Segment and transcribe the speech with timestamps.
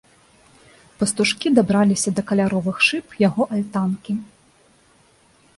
[1.01, 4.13] Пастушкі дабраліся да каляровых шыб яго альтанкі.